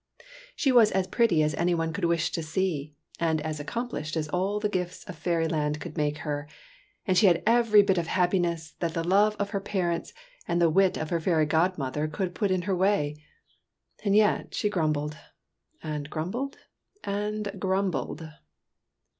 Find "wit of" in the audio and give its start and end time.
10.71-11.11